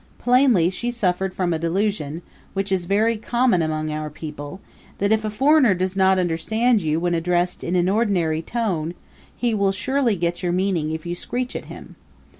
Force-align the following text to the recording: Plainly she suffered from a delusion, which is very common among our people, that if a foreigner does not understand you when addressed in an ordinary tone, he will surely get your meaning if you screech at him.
Plainly 0.17 0.71
she 0.71 0.89
suffered 0.89 1.31
from 1.31 1.53
a 1.53 1.59
delusion, 1.59 2.23
which 2.53 2.71
is 2.71 2.85
very 2.85 3.17
common 3.17 3.61
among 3.61 3.91
our 3.91 4.09
people, 4.09 4.59
that 4.97 5.11
if 5.11 5.23
a 5.23 5.29
foreigner 5.29 5.75
does 5.75 5.95
not 5.95 6.17
understand 6.17 6.81
you 6.81 6.99
when 6.99 7.13
addressed 7.13 7.63
in 7.63 7.75
an 7.75 7.87
ordinary 7.87 8.41
tone, 8.41 8.95
he 9.37 9.53
will 9.53 9.71
surely 9.71 10.15
get 10.15 10.41
your 10.41 10.53
meaning 10.53 10.89
if 10.89 11.05
you 11.05 11.13
screech 11.13 11.55
at 11.55 11.65
him. 11.65 11.95